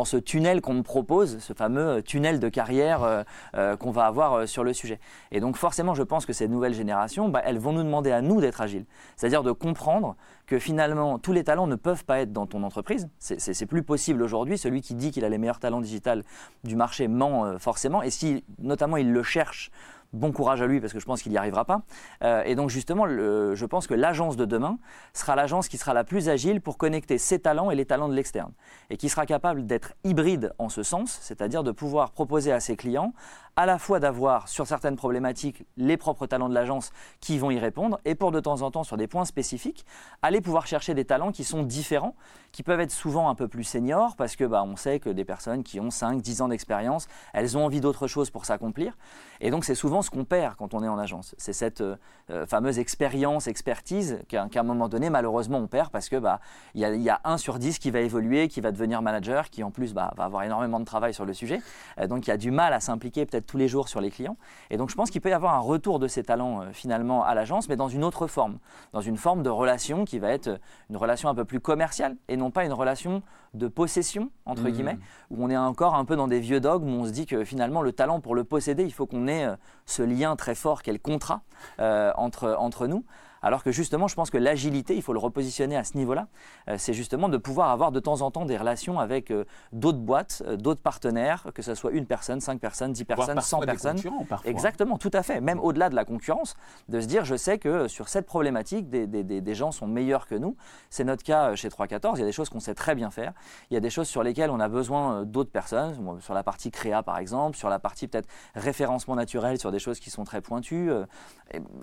ce 0.05 0.17
tunnel 0.17 0.61
qu'on 0.61 0.75
me 0.75 0.83
propose, 0.83 1.41
ce 1.41 1.53
fameux 1.53 1.89
euh, 1.89 2.01
tunnel 2.01 2.39
de 2.39 2.49
carrière 2.49 3.25
euh, 3.57 3.77
qu'on 3.77 3.91
va 3.91 4.07
avoir 4.07 4.47
sur 4.47 4.63
le 4.63 4.73
sujet. 4.73 5.01
Et 5.33 5.41
donc 5.41 5.57
forcément, 5.57 5.95
je 5.95 6.05
pense 6.05 6.25
que 6.25 6.33
ces 6.33 6.47
nouvelles 6.47 6.75
générations, 6.75 7.29
bah, 7.29 7.43
elles 7.45 7.59
vont 7.59 7.73
nous 7.73 7.83
demander 7.83 8.13
à 8.13 8.23
nous 8.23 8.41
d'être 8.41 8.61
agiles, 8.61 8.85
c'est-à-dire 9.17 9.43
de 9.43 9.51
comprendre 9.51 10.15
que 10.47 10.61
finalement 10.61 11.19
tous 11.19 11.33
les 11.33 11.43
talents 11.43 11.67
ne 11.67 11.75
peuvent 11.75 12.05
pas 12.05 12.21
être 12.21 12.33
dans 12.33 12.47
ton 12.47 12.63
entreprise. 12.63 13.09
C'est 13.19 13.67
plus 13.67 13.83
possible 13.83 14.23
aujourd'hui. 14.23 14.59
Celui 14.59 14.81
qui 14.81 14.95
dit 14.95 15.11
qu'il 15.11 15.25
a 15.25 15.29
les 15.29 15.39
meilleurs 15.39 15.59
talents 15.59 15.81
digital 15.81 16.23
du 16.63 16.77
marché 16.77 17.09
ment 17.09 17.59
forcément. 17.59 18.03
Et 18.03 18.11
si 18.11 18.45
notamment 18.61 18.97
il 18.97 19.13
le 19.13 19.23
cherche 19.25 19.73
bon 20.13 20.33
courage 20.33 20.63
à 20.63 20.67
lui 20.67 20.81
parce 20.81 20.93
que 20.93 21.01
je 21.01 21.07
pense 21.07 21.23
qu'il 21.23 21.33
n'y 21.33 21.39
arrivera 21.39 21.65
pas. 21.65 21.83
Euh, 22.23 22.43
et 22.45 22.55
donc 22.55 22.71
justement, 22.71 23.07
je 23.07 23.65
pense 23.65 23.87
que 23.87 23.95
l'agence 23.95 24.37
de 24.37 24.45
demain 24.45 24.79
sera 25.13 25.37
l'agence 25.37 25.69
qui 25.69 25.79
sera 25.79 25.95
la 25.95 26.05
plus 26.05 26.29
agile 26.29 26.61
pour 26.61 26.79
connecter 26.79 27.19
ses 27.19 27.39
talents 27.39 27.71
et 27.71 27.75
les 27.75 27.87
talents 27.87 28.09
de 28.09 28.15
l'externe. 28.15 28.53
Et 28.91 28.97
qui 28.97 29.09
sera 29.09 29.27
capable 29.27 29.67
d'être 29.67 29.95
hybride 30.05 30.53
en 30.59 30.69
ce 30.69 30.83
sens, 30.83 31.19
c'est-à-dire 31.23 31.63
de 31.63 31.73
pouvoir 31.73 32.13
proposer 32.13 32.53
à 32.53 32.61
ses 32.61 32.77
clients 32.77 33.13
à 33.57 33.67
la 33.67 33.79
fois 33.79 34.01
d'avoir 34.01 34.49
sur 34.49 34.67
certaines 34.67 34.97
problématiques 34.97 35.65
les 35.77 35.97
propres 35.97 36.27
talents 36.27 36.49
de 36.49 36.55
l'agence 36.55 36.91
qui 37.21 37.39
vont 37.39 37.51
y 37.51 37.59
répondre 37.59 38.01
et 38.05 38.15
pour 38.15 38.33
de 38.33 38.41
temps 38.41 38.63
en 38.63 38.71
temps 38.71 38.85
sur 38.85 38.97
des 38.97 39.07
points 39.07 39.25
spécifiques, 39.25 39.85
aller 40.23 40.41
pouvoir 40.41 40.67
chercher 40.67 40.95
des 40.95 41.05
talents 41.05 41.33
qui 41.33 41.45
sont 41.45 41.63
différents, 41.63 42.15
qui 42.51 42.63
peuvent 42.63 42.81
être 42.81 42.91
souvent 42.91 43.29
un 43.29 43.35
peu 43.35 43.49
plus 43.49 43.65
seniors 43.65 44.17
parce 44.17 44.37
que 44.37 44.45
bah, 44.45 44.65
on 44.67 44.77
sait 44.77 45.01
que 45.01 45.11
des 45.11 45.25
personnes 45.25 45.63
qui 45.63 45.81
ont 45.81 45.91
5, 45.91 46.23
10 46.23 46.43
ans 46.43 46.49
d'expérience, 46.49 47.09
elles 47.35 47.59
ont 47.59 47.65
envie 47.65 47.81
d'autre 47.81 48.07
chose 48.07 48.31
pour 48.31 48.47
s'accomplir. 48.47 48.97
Et 49.41 49.51
donc 49.51 49.65
c'est 49.65 49.75
souvent 49.75 50.03
ce 50.03 50.11
qu'on 50.11 50.25
perd 50.25 50.57
quand 50.57 50.73
on 50.73 50.83
est 50.83 50.89
en 50.89 50.99
agence. 50.99 51.35
C'est 51.37 51.53
cette 51.53 51.81
euh, 51.81 51.97
euh, 52.31 52.47
fameuse 52.47 52.79
expérience, 52.79 53.49
expertise 53.49 54.21
qu'à 54.29 54.49
un 54.55 54.63
moment 54.63 54.89
donné, 54.89 55.11
malheureusement, 55.11 55.59
on 55.59 55.67
perd 55.67 55.91
parce 55.91 56.09
que 56.09 56.17
bah 56.17 56.41
il 56.75 56.81
y, 56.81 57.11
a 57.11 57.21
un 57.25 57.37
sur 57.37 57.59
10 57.59 57.79
qui 57.79 57.91
va 57.91 58.01
évoluer, 58.01 58.49
qui 58.49 58.61
va 58.61 58.73
devenir 58.73 59.03
manager, 59.03 59.51
qui 59.51 59.63
en 59.63 59.71
plus 59.71 59.93
bah, 59.93 60.15
va 60.17 60.25
avoir 60.25 60.43
énormément 60.45 60.81
de 60.81 60.85
travail 60.85 61.13
sur 61.13 61.25
le 61.25 61.35
sujet. 61.35 61.61
Euh, 61.99 62.07
donc 62.07 62.27
il 62.27 62.31
y 62.31 62.33
a 62.33 62.37
du 62.37 62.51
mal 62.51 62.73
à 62.73 62.81
s'impliquer 62.81 63.27
peut-être 63.27 63.42
tous 63.43 63.57
les 63.57 63.69
jours 63.69 63.89
sur 63.89 64.01
les 64.01 64.11
clients. 64.11 64.37
Et 64.71 64.77
donc 64.77 64.91
je 64.91 64.95
pense 64.95 65.11
qu'il 65.11 65.21
peut 65.21 65.31
y 65.31 65.33
avoir 65.33 65.55
un 65.55 65.61
retour 65.61 65.99
de 65.99 66.09
ces 66.09 66.23
talents 66.23 66.63
euh, 66.63 66.73
finalement 66.73 67.25
à 67.25 67.35
l'agence, 67.35 67.69
mais 67.69 67.77
dans 67.77 67.89
une 67.89 68.05
autre 68.05 68.27
forme, 68.27 68.59
dans 68.93 69.01
une 69.01 69.17
forme 69.17 69.43
de 69.43 69.51
relation 69.51 70.05
qui 70.05 70.19
va 70.19 70.31
être 70.31 70.49
euh, 70.49 70.59
une 70.91 70.97
relation 70.97 71.29
un 71.29 71.35
peu 71.35 71.45
plus 71.45 71.61
commerciale 71.61 72.17
et 72.29 72.37
non 72.37 72.51
pas 72.51 72.65
une 72.65 72.73
relation 72.73 73.23
de 73.55 73.69
possession, 73.69 74.31
entre 74.47 74.63
mmh. 74.63 74.71
guillemets, 74.71 74.99
où 75.31 75.45
on 75.45 75.51
est 75.51 75.57
encore 75.57 75.95
un 75.95 76.05
peu 76.05 76.17
dans 76.17 76.29
des 76.29 76.41
vieux 76.41 76.61
dogmes 76.61 76.89
où 76.89 77.01
on 77.03 77.05
se 77.05 77.11
dit 77.11 77.27
que 77.27 77.45
finalement 77.45 77.83
le 77.83 77.93
talent 77.93 78.21
pour 78.21 78.35
le 78.35 78.45
posséder, 78.45 78.85
il 78.85 78.93
faut 78.93 79.07
qu'on 79.07 79.29
ait 79.29 79.45
euh, 79.45 79.57
ce 79.85 80.03
lien 80.03 80.37
très 80.37 80.55
fort 80.55 80.83
qu'est 80.83 80.93
le 80.93 80.99
contrat 80.99 81.43
entre, 81.79 82.57
entre 82.59 82.87
nous. 82.87 83.05
Alors 83.43 83.65
que 83.65 83.73
justement, 83.73 84.07
je 84.07 84.15
pense 84.15 84.31
que 84.31 84.39
l'agilité, 84.39 84.95
il 84.95 85.03
faut 85.03 85.13
le 85.13 85.19
repositionner 85.19 85.77
à 85.77 85.85
ce 85.85 85.97
niveau-là, 85.97 86.29
euh, 86.69 86.77
c'est 86.79 86.95
justement 86.95 87.29
de 87.29 87.37
pouvoir 87.37 87.71
avoir 87.71 87.91
de 87.91 88.01
temps 88.01 88.23
en 88.23 88.31
temps 88.31 88.45
des 88.45 88.57
relations 88.57 89.01
avec 89.01 89.31
euh, 89.31 89.45
d'autres 89.73 89.99
boîtes, 89.99 90.43
euh, 90.47 90.57
d'autres 90.57 90.81
partenaires, 90.81 91.47
que 91.55 91.63
ce 91.63 91.75
soit 91.75 91.91
une 91.91 92.07
personne, 92.07 92.41
cinq 92.41 92.61
personnes, 92.61 92.93
dix 92.93 93.05
personnes, 93.05 93.41
cent 93.41 93.61
personnes. 93.61 94.01
Parfois. 94.29 94.51
Exactement, 94.51 94.97
tout 94.97 95.11
à 95.13 95.23
fait. 95.23 95.41
Même 95.41 95.59
au-delà 95.59 95.91
de 95.91 95.97
la 95.97 96.05
concurrence, 96.05 96.55
de 96.89 97.01
se 97.01 97.07
dire, 97.07 97.25
je 97.25 97.35
sais 97.35 97.59
que 97.59 97.89
sur 97.89 98.09
cette 98.09 98.27
problématique, 98.27 98.89
des, 98.89 99.55
gens 99.55 99.73
sont 99.73 99.87
meilleurs 99.87 100.27
que 100.27 100.35
nous. 100.35 100.57
C'est 100.89 101.05
notre 101.05 101.23
cas 101.23 101.55
chez 101.57 101.69
314. 101.69 102.19
Il 102.19 102.23
y 102.23 102.25
a 102.25 102.27
des 102.27 102.33
choses 102.33 102.49
qu'on 102.49 102.61
sait 102.61 102.75
très 102.75 102.95
bien 102.95 103.11
faire. 103.11 103.33
Il 103.71 103.75
y 103.75 103.77
a 103.77 103.81
des 103.81 103.91
choses 103.91 104.09
sur 104.09 104.23
lesquelles 104.23 104.51
on 104.51 104.61
a 104.61 104.69
besoin 104.69 105.25
d'autres 105.25 105.51
personnes, 105.51 106.21
sur 106.21 106.33
la 106.33 106.43
partie 106.43 106.71
créa 106.71 107.03
par 107.03 107.19
exemple, 107.19 107.57
sur 107.57 107.69
la 107.69 107.79
partie 107.79 108.09
peut-être 108.09 108.29
référencement 108.55 109.15
naturel, 109.15 109.59
sur 109.59 109.73
des 109.73 109.79
choses 109.79 110.01
qui 110.01 110.11
sont 110.11 110.25
très 110.25 110.41
pointues. 110.41 110.91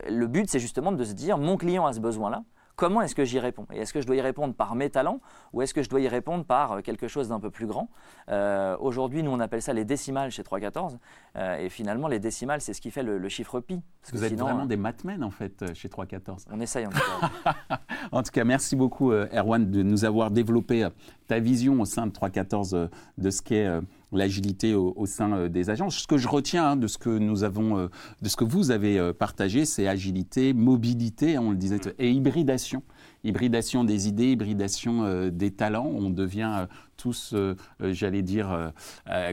Le 0.08 0.28
but, 0.28 0.50
c'est 0.50 0.60
justement 0.60 0.92
de 0.92 1.04
se 1.04 1.14
dire, 1.14 1.38
mon 1.50 1.58
client 1.58 1.88
a 1.88 1.94
ce 1.94 2.00
besoin-là, 2.00 2.44
comment 2.76 3.02
est-ce 3.02 3.16
que 3.16 3.26
j'y 3.26 3.40
réponds? 3.40 3.66
Et 3.74 3.80
est-ce 3.80 3.92
que 3.92 4.02
je 4.02 4.06
dois 4.06 4.16
y 4.16 4.22
répondre 4.22 4.54
par 4.54 4.76
mes 4.76 4.92
talents 4.92 5.20
ou 5.52 5.64
est-ce 5.64 5.74
que 5.74 5.82
je 5.82 5.90
dois 5.90 6.00
y 6.00 6.08
répondre 6.08 6.46
par 6.46 6.74
euh, 6.74 6.82
quelque 6.82 7.08
chose 7.08 7.30
d'un 7.30 7.40
peu 7.40 7.50
plus 7.50 7.66
grand? 7.66 7.90
Euh, 8.30 8.78
Aujourd'hui, 8.80 9.24
nous, 9.24 9.32
on 9.32 9.40
appelle 9.40 9.64
ça 9.64 9.74
les 9.74 9.84
décimales 9.84 10.30
chez 10.30 10.44
314. 10.44 11.00
Euh, 11.38 11.58
et 11.58 11.70
finalement, 11.70 12.08
les 12.08 12.20
décimales, 12.20 12.62
c'est 12.62 12.74
ce 12.74 12.82
qui 12.82 12.92
fait 12.92 13.02
le, 13.02 13.28
chiffre 13.30 13.60
pi. 13.62 13.82
Parce 14.02 14.14
Vous 14.14 14.24
êtes 14.24 14.40
vraiment 14.40 14.68
des 14.68 14.78
mathmen, 14.78 15.24
en 15.24 15.32
fait, 15.32 15.74
chez 15.74 15.90
314. 15.90 16.46
On 16.52 16.60
essaye, 16.62 16.86
en 16.86 16.92
tout 16.92 17.00
cas. 17.00 17.80
en 18.12 18.22
tout 18.22 18.32
cas, 18.32 18.44
merci 18.44 18.76
beaucoup, 18.76 19.12
Erwan, 19.12 19.72
de 19.72 19.82
nous 19.82 20.06
avoir 20.06 20.30
développé 20.30 20.88
ta 21.28 21.40
vision 21.40 21.82
au 21.82 21.86
sein 21.86 22.06
de 22.06 22.12
314 22.12 22.90
de 23.18 23.30
ce 23.30 23.42
qu'est 23.42 23.68
l'agilité 24.12 24.74
au, 24.74 25.06
sein 25.06 25.32
euh, 25.34 25.50
des 25.50 25.70
agences. 25.70 25.98
Ce 25.98 26.08
que 26.08 26.18
je 26.18 26.28
retiens 26.28 26.72
hein, 26.72 26.76
de 26.76 26.88
ce 26.88 26.98
que 26.98 27.10
nous 27.10 27.44
avons, 27.44 27.78
euh, 27.78 27.88
de 28.22 28.30
ce 28.30 28.36
que 28.36 28.44
vous 28.44 28.72
avez 28.72 28.98
euh, 28.98 29.14
partagé, 29.14 29.66
c'est 29.66 29.88
agilité, 29.88 30.54
mobilité, 30.54 31.38
on 31.38 31.52
le 31.52 31.58
disait, 31.58 31.80
et 32.00 32.12
hybridation. 32.12 32.84
hybridation 33.24 33.84
des 33.84 34.08
idées, 34.08 34.32
hybridation 34.32 35.30
des 35.30 35.52
talents. 35.52 35.90
On 35.94 36.10
devient 36.10 36.68
tous, 36.98 37.36
j'allais 37.80 38.22
dire, 38.22 38.72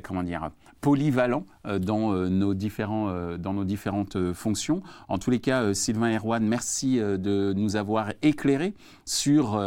comment 0.03 0.23
dire, 0.23 0.51
polyvalents 0.81 1.45
dans, 1.81 2.13
nos 2.13 2.55
différents, 2.55 3.37
dans 3.39 3.55
nos 3.55 3.65
différentes 3.65 4.33
fonctions. 4.33 4.83
En 5.09 5.19
tous 5.19 5.31
les 5.31 5.41
cas, 5.41 5.73
Sylvain 5.75 6.17
Erwan, 6.17 6.45
merci 6.45 6.99
de 6.99 7.53
nous 7.57 7.77
avoir 7.77 8.13
éclairés 8.23 8.75
sur 9.05 9.61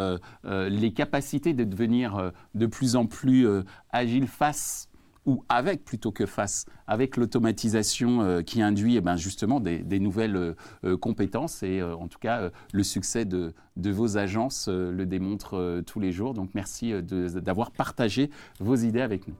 les 0.44 0.92
capacités 0.92 1.54
de 1.54 1.64
devenir 1.64 2.32
de 2.54 2.66
plus 2.66 2.96
en 2.96 3.06
plus 3.06 3.46
agile 3.92 4.26
face 4.26 4.89
ou 5.26 5.44
avec 5.48 5.84
plutôt 5.84 6.12
que 6.12 6.26
face, 6.26 6.66
avec 6.86 7.16
l'automatisation 7.16 8.22
euh, 8.22 8.42
qui 8.42 8.62
induit 8.62 8.96
eh 8.96 9.00
ben, 9.00 9.16
justement 9.16 9.60
des, 9.60 10.00
nouvelles 10.00 10.36
euh, 10.36 10.54
euh, 10.84 10.96
compétences. 10.96 11.62
Et 11.62 11.82
en 11.82 12.08
tout 12.08 12.18
cas, 12.18 12.50
le 12.72 12.82
succès 12.82 13.24
de, 13.24 13.52
de 13.76 13.90
vos 13.90 14.16
agences 14.16 14.68
le 14.68 15.04
démontre 15.04 15.82
tous 15.86 16.00
les 16.00 16.12
jours. 16.12 16.34
Donc 16.34 16.50
merci 16.54 16.92
d'avoir 17.02 17.70
partagé 17.70 18.30
vos 18.60 18.76
idées 18.76 19.00
avec 19.00 19.28
nous. 19.28 19.34